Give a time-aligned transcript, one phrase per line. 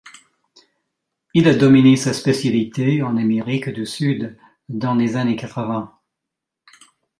[1.35, 4.35] Il a dominé sa spécialité en Amérique du Sud
[4.67, 5.95] dans les années quatre-vingts.